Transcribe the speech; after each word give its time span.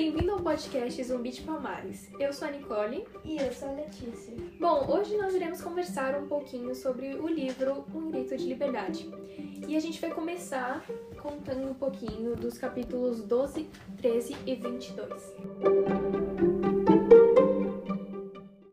bem-vindo 0.00 0.32
ao 0.32 0.40
podcast 0.40 1.04
Zumbi 1.04 1.28
de 1.28 1.42
Palmares. 1.42 2.08
Eu 2.18 2.32
sou 2.32 2.48
a 2.48 2.50
Nicole. 2.50 3.06
E 3.22 3.36
eu 3.36 3.52
sou 3.52 3.68
a 3.68 3.72
Letícia. 3.72 4.34
Bom, 4.58 4.90
hoje 4.90 5.14
nós 5.18 5.34
iremos 5.34 5.60
conversar 5.60 6.18
um 6.18 6.26
pouquinho 6.26 6.74
sobre 6.74 7.16
o 7.16 7.28
livro 7.28 7.84
Um 7.94 8.10
Grito 8.10 8.34
de 8.34 8.46
Liberdade. 8.46 9.10
E 9.68 9.76
a 9.76 9.78
gente 9.78 10.00
vai 10.00 10.10
começar 10.10 10.82
contando 11.20 11.68
um 11.68 11.74
pouquinho 11.74 12.34
dos 12.34 12.56
capítulos 12.56 13.22
12, 13.22 13.68
13 13.98 14.36
e 14.46 14.54
22. 14.54 15.36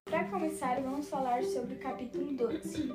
Para 0.06 0.24
começar, 0.30 0.80
vamos 0.80 1.10
falar 1.10 1.44
sobre 1.44 1.76
o 1.76 1.80
capítulo 1.80 2.32
12. 2.38 2.90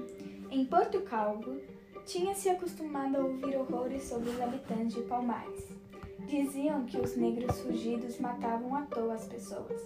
Em 0.50 0.64
Porto 0.64 1.02
Calvo, 1.02 1.60
tinha 2.04 2.34
se 2.34 2.48
acostumado 2.48 3.16
a 3.16 3.20
ouvir 3.20 3.56
horrores 3.56 4.04
sobre 4.04 4.30
os 4.30 4.40
habitantes 4.40 4.94
de 4.94 5.02
Palmares. 5.02 5.68
Diziam 6.26 6.84
que 6.84 6.98
os 6.98 7.16
negros 7.16 7.60
fugidos 7.60 8.18
matavam 8.18 8.74
à 8.74 8.82
toa 8.82 9.14
as 9.14 9.26
pessoas, 9.26 9.80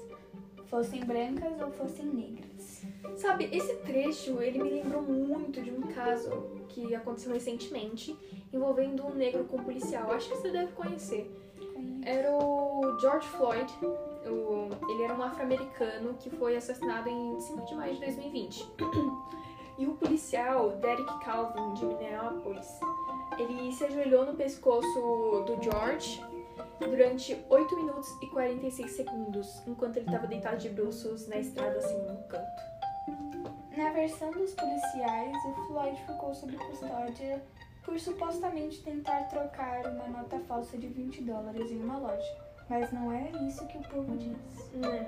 fossem 0.67 1.05
brancas 1.05 1.61
ou 1.61 1.71
fossem 1.73 2.07
negras. 2.07 2.85
Sabe, 3.17 3.49
esse 3.53 3.75
trecho 3.77 4.43
ele 4.43 4.63
me 4.63 4.71
lembrou 4.71 5.03
muito 5.03 5.63
de 5.63 5.71
um 5.71 5.83
caso 5.83 6.31
que 6.69 6.95
aconteceu 6.95 7.33
recentemente 7.33 8.17
envolvendo 8.53 9.07
um 9.07 9.15
negro 9.15 9.45
com 9.45 9.57
um 9.57 9.65
policial. 9.65 10.11
Acho 10.13 10.29
que 10.29 10.37
você 10.37 10.51
deve 10.51 10.73
conhecer. 10.73 11.31
Era 12.05 12.33
o 12.37 12.99
George 13.01 13.27
Floyd. 13.29 13.73
O, 13.83 14.69
ele 14.91 15.03
era 15.05 15.15
um 15.15 15.23
afro-americano 15.23 16.15
que 16.15 16.31
foi 16.31 16.57
assassinado 16.57 17.09
em 17.09 17.41
5 17.41 17.67
de 17.67 17.75
maio 17.75 17.95
de 17.95 18.01
2020. 18.01 18.67
E 19.79 19.87
o 19.87 19.95
policial 19.95 20.71
Derek 20.77 21.25
Calvin, 21.25 21.75
de 21.75 21.85
Minneapolis, 21.85 22.81
ele 23.39 23.73
se 23.73 23.85
ajoelhou 23.85 24.25
no 24.25 24.35
pescoço 24.35 25.45
do 25.47 25.63
George 25.63 26.25
durante 26.79 27.45
8 27.49 27.77
minutos 27.77 28.09
e 28.23 28.27
46 28.29 28.91
segundos, 28.93 29.63
enquanto 29.67 29.99
ele 29.99 30.07
estava 30.07 30.27
deitado 30.27 30.57
de 30.57 30.69
bruços 30.71 31.29
na 31.29 31.37
estrada, 31.37 31.79
assim, 31.79 31.99
no 31.99 32.17
canto. 32.25 32.77
Na 33.77 33.91
versão 33.91 34.31
dos 34.31 34.55
policiais, 34.55 35.37
o 35.45 35.67
Floyd 35.67 36.01
ficou 36.07 36.35
sob 36.35 36.57
custódia 36.57 37.43
por 37.85 38.01
supostamente 38.01 38.83
tentar 38.83 39.29
trocar 39.29 39.87
uma 39.87 40.09
nota 40.09 40.41
falsa 40.41 40.79
de 40.79 40.89
20 40.89 41.23
dólares 41.23 41.71
em 41.71 41.83
uma 41.83 41.99
loja. 41.99 42.37
Mas 42.69 42.91
não 42.93 43.13
é 43.13 43.31
isso 43.47 43.67
que 43.67 43.79
o 43.79 43.83
povo 43.83 44.17
diz. 44.17 44.37
Né? 44.73 45.07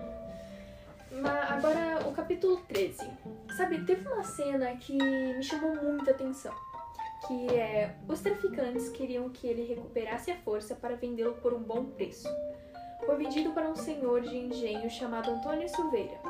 Agora, 1.49 2.07
o 2.07 2.13
capítulo 2.13 2.59
13. 2.69 3.11
Sabe, 3.57 3.85
teve 3.85 4.07
uma 4.07 4.23
cena 4.23 4.77
que 4.77 4.93
me 4.93 5.43
chamou 5.43 5.75
muita 5.75 6.11
atenção. 6.11 6.55
Que 7.27 7.49
é, 7.55 7.97
os 8.07 8.21
traficantes 8.21 8.89
queriam 8.91 9.29
que 9.31 9.47
ele 9.47 9.65
recuperasse 9.65 10.31
a 10.31 10.37
força 10.37 10.75
para 10.75 10.97
vendê-lo 10.97 11.35
por 11.35 11.53
um 11.55 11.63
bom 11.63 11.87
preço. 11.87 12.29
Foi 13.05 13.17
vendido 13.17 13.53
para 13.53 13.69
um 13.69 13.75
senhor 13.75 14.21
de 14.21 14.37
engenho 14.37 14.89
chamado 14.91 15.31
Antônio 15.31 15.69
Silveira. 15.69 16.21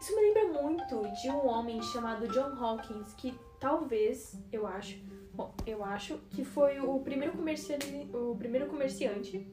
Isso 0.00 0.14
me 0.14 0.22
lembra 0.22 0.62
muito 0.62 1.02
de 1.20 1.30
um 1.30 1.46
homem 1.46 1.80
chamado 1.82 2.28
John 2.28 2.54
Hawkins, 2.62 3.14
que 3.14 3.34
talvez, 3.58 4.36
eu 4.52 4.66
acho, 4.66 4.98
bom, 5.32 5.54
eu 5.66 5.82
acho 5.84 6.18
que 6.30 6.44
foi 6.44 6.80
o 6.80 7.00
primeiro, 7.00 7.32
comerciante, 7.32 8.08
o 8.12 8.36
primeiro 8.36 8.66
comerciante 8.66 9.46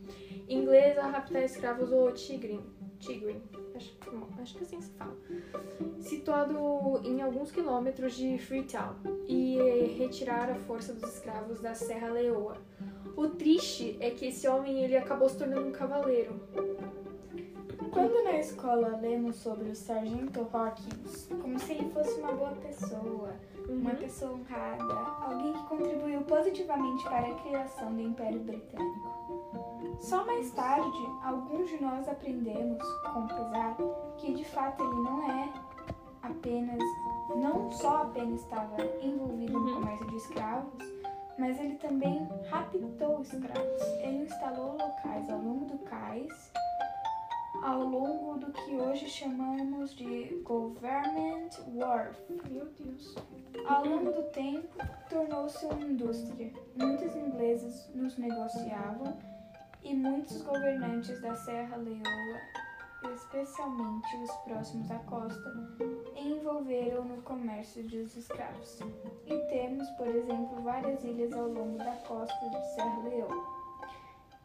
inglês 0.50 0.98
a 0.98 1.08
raptar 1.08 1.44
escravos 1.44 1.90
do 1.90 2.12
Tigrin, 2.12 2.62
Tigrin, 3.00 3.42
acho, 3.75 3.97
acho 4.42 4.55
que 4.55 4.64
assim 4.64 4.81
se 4.81 4.92
fala, 4.92 5.17
situado 6.00 7.02
em 7.03 7.22
alguns 7.22 7.52
quilômetros 7.52 8.14
de 8.16 8.38
Freetown, 8.38 8.95
e 9.28 9.58
retirar 9.97 10.50
a 10.50 10.56
força 10.56 10.94
dos 10.94 11.14
escravos 11.14 11.59
da 11.61 11.73
Serra 11.73 12.09
Leoa. 12.09 12.58
O 13.16 13.28
triste 13.30 13.97
é 14.00 14.11
que 14.11 14.28
esse 14.28 14.47
homem 14.47 14.83
ele 14.83 14.95
acabou 14.95 15.28
se 15.28 15.38
tornando 15.38 15.67
um 15.67 15.72
cavaleiro. 15.72 16.39
Quando 17.92 18.23
na 18.23 18.38
escola 18.38 18.97
lemos 19.02 19.38
sobre 19.38 19.69
o 19.69 19.75
Sargento 19.75 20.47
Hawkins, 20.53 21.28
como 21.41 21.58
se 21.59 21.74
ele 21.74 21.90
fosse 21.91 22.19
uma 22.19 22.31
boa 22.31 22.52
pessoa, 22.52 23.34
uma 23.68 23.91
pessoa 23.96 24.34
honrada, 24.34 24.94
alguém 25.22 25.53
que 25.53 25.63
contribuiu 25.68 26.22
positivamente 26.22 27.03
para 27.06 27.28
a 27.28 27.36
criação 27.36 27.94
do 27.94 28.02
Império 28.02 28.40
Britânico. 28.41 29.97
Só 30.00 30.25
mais 30.25 30.52
tarde, 30.52 30.97
alguns 31.24 31.69
de 31.69 31.81
nós 31.81 32.08
aprendemos, 32.08 32.84
com 33.13 33.28
pesar, 33.28 33.75
que 34.18 34.34
de 34.34 34.46
fato 34.46 34.84
ele 34.84 35.02
não 35.02 35.30
é 35.30 35.53
apenas, 36.22 36.84
não 37.36 37.72
só 37.72 38.03
apenas 38.03 38.42
estava 38.42 38.78
envolvido 39.02 39.59
no 39.59 39.75
comércio 39.75 40.08
de 40.08 40.16
escravos, 40.16 41.00
mas 41.38 41.59
ele 41.59 41.75
também 41.75 42.28
raptou 42.50 43.22
escravos. 43.22 43.81
Ele 44.02 44.24
instalou 44.24 44.74
locais 44.74 45.30
ao 45.30 45.40
longo 45.40 45.66
do 45.66 45.78
cais, 45.80 46.52
ao 47.62 47.84
longo 47.84 48.38
do 48.38 48.52
que 48.52 48.75
hoje 48.75 49.09
chamamos 49.09 49.94
de 49.96 50.42
Government 50.44 51.50
Wharf. 51.75 52.18
Meu 52.50 52.66
Deus. 52.80 53.16
Ao 53.66 53.86
longo 53.86 54.12
do 54.12 54.24
tempo, 54.31 54.78
tornou-se 55.09 55.66
uma 55.66 55.86
indústria. 55.86 56.52
Muitos 56.75 57.16
ingleses 57.16 57.90
nos 57.94 58.18
negociavam 58.18 59.18
e 59.84 59.94
muitos 59.94 60.42
governantes 60.42 61.22
da 61.22 61.36
Serra 61.36 61.75
Leoa, 61.78 63.14
especialmente 63.14 64.16
os 64.18 64.31
próximos 64.44 64.90
à 64.92 65.00
costa, 65.00 65.53
envolveram 66.16 67.03
no 67.03 67.22
comércio 67.24 67.84
dos 67.84 68.16
escravos. 68.16 68.80
E 69.25 69.38
temos, 69.50 69.88
por 69.92 70.08
exemplo, 70.08 70.62
várias 70.62 71.03
ilhas 71.03 71.34
ao 71.34 71.48
longo 71.48 71.78
da 71.78 71.96
costa 72.08 72.50
de 72.50 72.75
Serra 72.75 73.03
Leoa, 73.03 73.59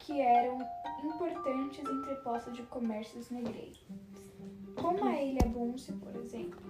que 0.05 0.21
eram 0.21 0.59
importantes 1.03 1.83
entrepostos 1.89 2.53
de 2.55 2.63
comércios 2.65 3.31
negreiros, 3.31 3.83
como 4.75 5.05
a 5.05 5.21
Ilha 5.21 5.47
Bunce, 5.49 5.93
por 5.95 6.15
exemplo, 6.17 6.61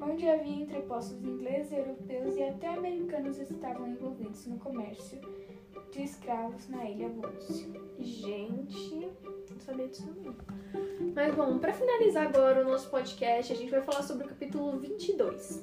onde 0.00 0.26
havia 0.28 0.62
entrepostos 0.62 1.22
ingleses, 1.22 1.72
europeus 1.72 2.36
e 2.36 2.42
até 2.42 2.68
americanos 2.68 3.38
estavam 3.38 3.86
envolvidos 3.86 4.46
no 4.46 4.58
comércio 4.58 5.20
de 5.92 6.02
escravos 6.02 6.66
na 6.68 6.88
Ilha 6.88 7.08
Bunce. 7.10 7.70
Gente, 7.98 9.12
não 9.50 9.60
sabia 9.60 9.88
disso 9.88 10.10
não. 10.24 10.34
Mas 11.14 11.34
bom, 11.34 11.58
para 11.58 11.72
finalizar 11.72 12.26
agora 12.26 12.66
o 12.66 12.70
nosso 12.70 12.88
podcast, 12.88 13.52
a 13.52 13.56
gente 13.56 13.70
vai 13.70 13.82
falar 13.82 14.02
sobre 14.02 14.24
o 14.24 14.28
capítulo 14.28 14.78
22. 14.78 15.62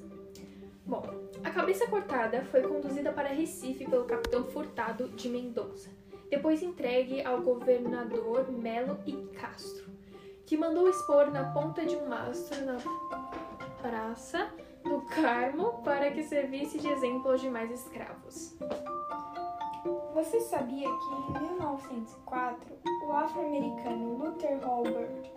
Bom, 0.85 1.03
a 1.43 1.49
cabeça 1.49 1.87
cortada 1.87 2.43
foi 2.45 2.61
conduzida 2.61 3.11
para 3.11 3.29
Recife 3.29 3.85
pelo 3.85 4.05
capitão 4.05 4.43
Furtado 4.45 5.09
de 5.09 5.29
Mendonça, 5.29 5.89
depois 6.31 6.63
entregue 6.63 7.23
ao 7.25 7.41
governador 7.41 8.49
Melo 8.49 8.97
e 9.05 9.11
Castro, 9.37 9.91
que 10.45 10.57
mandou 10.57 10.89
expor 10.89 11.29
na 11.29 11.51
ponta 11.51 11.85
de 11.85 11.97
um 11.97 12.07
mastro 12.07 12.65
na 12.65 12.77
Praça 13.81 14.49
do 14.81 15.01
Carmo 15.01 15.83
para 15.83 16.09
que 16.09 16.23
servisse 16.23 16.79
de 16.79 16.87
exemplo 16.87 17.31
aos 17.31 17.41
demais 17.41 17.69
escravos. 17.69 18.57
Você 20.13 20.39
sabia 20.39 20.87
que 20.87 21.37
em 21.37 21.41
1904 21.41 22.77
o 23.05 23.11
afro-americano 23.11 24.17
Luther 24.17 24.57
Holbert 24.65 25.31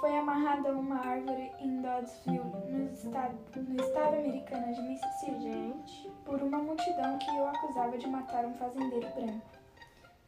foi 0.00 0.16
amarrado 0.16 0.68
a 0.68 0.72
uma 0.72 0.96
árvore 0.96 1.52
em 1.60 1.82
Doddsville, 1.82 2.40
no 2.70 2.90
estado, 2.90 3.36
no 3.54 3.82
estado 3.82 4.14
americano 4.14 4.72
de 4.72 4.82
Mississippi, 4.82 6.10
por 6.24 6.40
uma 6.40 6.58
multidão 6.58 7.18
que 7.18 7.30
o 7.32 7.46
acusava 7.46 7.98
de 7.98 8.06
matar 8.06 8.46
um 8.46 8.54
fazendeiro 8.54 9.08
branco. 9.14 9.57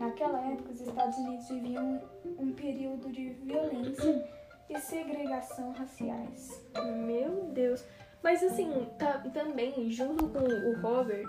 Naquela 0.01 0.41
época, 0.51 0.73
os 0.73 0.81
Estados 0.81 1.17
Unidos 1.19 1.47
viviam 1.49 2.01
um 2.39 2.53
período 2.53 3.13
de 3.13 3.29
violência 3.45 4.27
e 4.71 4.79
segregação 4.79 5.73
raciais. 5.73 6.65
meu 7.07 7.45
Deus. 7.53 7.85
Mas 8.23 8.43
assim, 8.43 8.87
tá- 8.99 9.19
também, 9.33 9.91
junto 9.91 10.27
com 10.29 10.39
o 10.39 10.81
Robert, 10.81 11.27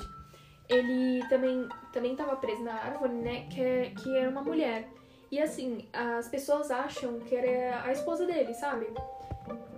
ele 0.70 1.22
também 1.28 1.68
também 1.92 2.14
estava 2.14 2.36
preso 2.38 2.64
na 2.64 2.74
árvore, 2.74 3.14
né? 3.14 3.48
Que, 3.50 3.62
é- 3.62 3.90
que 3.92 4.18
era 4.18 4.30
uma 4.30 4.42
mulher. 4.42 4.88
E 5.30 5.40
assim, 5.42 5.88
as 5.94 6.28
pessoas 6.30 6.72
acham 6.72 7.20
que 7.20 7.36
era 7.36 7.84
a 7.84 7.92
esposa 7.92 8.26
dele, 8.26 8.54
sabe? 8.54 8.88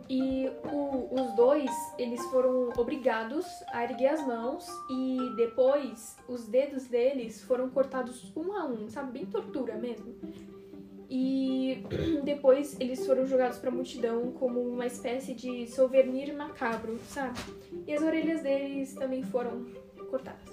E 0.09 0.49
o- 0.71 1.15
os 1.21 1.31
dois, 1.35 1.71
eles 1.97 2.23
foram 2.25 2.69
obrigados 2.77 3.45
a 3.71 3.83
erguer 3.83 4.07
as 4.09 4.25
mãos 4.27 4.67
e 4.89 5.17
depois 5.37 6.17
os 6.27 6.45
dedos 6.45 6.85
deles 6.87 7.41
foram 7.43 7.69
cortados 7.69 8.31
um 8.35 8.53
a 8.53 8.65
um, 8.65 8.89
sabe? 8.89 9.11
Bem 9.19 9.25
tortura 9.25 9.75
mesmo. 9.77 10.13
E 11.09 11.83
depois 12.23 12.75
eles 12.79 13.05
foram 13.05 13.25
jogados 13.25 13.57
pra 13.59 13.71
multidão 13.71 14.31
como 14.33 14.59
uma 14.59 14.85
espécie 14.85 15.33
de 15.33 15.67
souvenir 15.67 16.33
macabro, 16.35 16.99
sabe? 17.07 17.39
E 17.87 17.93
as 17.93 18.01
orelhas 18.01 18.41
deles 18.41 18.93
também 18.95 19.23
foram 19.23 19.65
cortadas. 20.09 20.51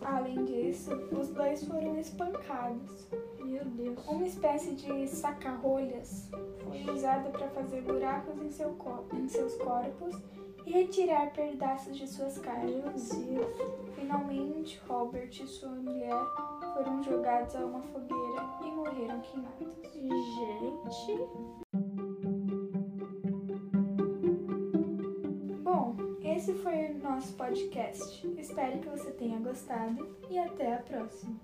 Além 0.00 0.44
disso, 0.44 0.90
os 1.12 1.28
dois 1.28 1.64
foram 1.64 1.96
espancados. 1.98 3.06
Meu 3.44 3.64
Deus. 3.64 4.06
Uma 4.06 4.26
espécie 4.26 4.74
de 4.74 5.08
saca-rolhas 5.08 6.28
foi 6.64 6.94
usada 6.94 7.30
para 7.30 7.48
fazer 7.48 7.82
buracos 7.82 8.40
em, 8.40 8.50
seu 8.50 8.76
em 9.12 9.28
seus 9.28 9.56
corpos 9.56 10.14
e 10.64 10.70
retirar 10.70 11.32
pedaços 11.32 11.96
de 11.96 12.06
suas 12.06 12.38
carnes. 12.38 13.10
Finalmente, 13.94 14.80
Robert 14.86 15.30
e 15.30 15.46
sua 15.46 15.70
mulher 15.70 16.14
foram 16.74 17.02
jogados 17.02 17.56
a 17.56 17.66
uma 17.66 17.82
fogueira 17.82 18.48
e 18.64 18.70
morreram 18.70 19.20
queimados. 19.20 19.82
Gente. 19.92 21.18
Bom, 25.62 25.96
esse 26.22 26.54
foi 26.54 26.92
o 26.92 26.98
nosso 26.98 27.34
podcast. 27.34 28.26
Espero 28.38 28.78
que 28.78 28.88
você 28.88 29.10
tenha 29.12 29.38
gostado 29.40 30.16
e 30.30 30.38
até 30.38 30.74
a 30.74 30.78
próxima. 30.78 31.41